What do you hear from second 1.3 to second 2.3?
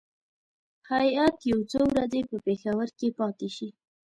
یو څو ورځې